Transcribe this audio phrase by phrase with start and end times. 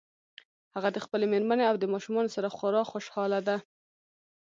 [0.75, 3.57] هغه د خپلې مېرمنې او ماشومانو سره خورا خوشحاله ده